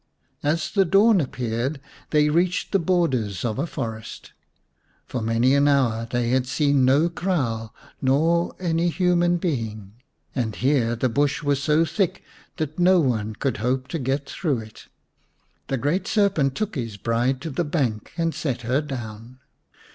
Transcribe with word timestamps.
As 0.41 0.71
the 0.71 0.83
dawn 0.83 1.21
appeared 1.21 1.79
they 2.09 2.27
reached 2.31 2.71
the 2.71 2.79
borders 2.79 3.45
of 3.45 3.59
a 3.59 3.67
forest. 3.67 4.33
For 5.05 5.21
many 5.21 5.53
an 5.53 5.67
hour 5.67 6.07
they 6.09 6.29
had 6.31 6.47
seen 6.47 6.83
no 6.83 7.07
kraal 7.07 7.71
nor 8.01 8.55
any 8.59 8.89
human 8.89 9.37
being, 9.37 9.93
and 10.33 10.55
here 10.55 10.95
the 10.95 11.07
bush 11.07 11.43
was 11.43 11.61
so 11.61 11.85
thick 11.85 12.23
that 12.57 12.79
no 12.79 12.99
one 12.99 13.35
could 13.35 13.59
91 13.59 13.59
The 13.59 13.59
Serpent's 13.59 13.59
Bride 13.59 13.59
vm 13.59 13.61
hope 13.61 13.87
to 13.89 13.99
get 13.99 14.25
through 14.27 14.57
it. 14.61 14.87
The 15.67 15.77
great 15.77 16.07
serpent 16.07 16.55
took 16.55 16.73
his 16.73 16.97
bride 16.97 17.39
to 17.41 17.51
the 17.51 17.63
bank 17.63 18.11
and 18.17 18.33
set 18.33 18.61
her 18.63 18.81
down. 18.81 19.37